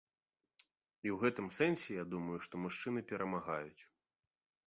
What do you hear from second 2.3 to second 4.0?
што мужчыны перамагаюць.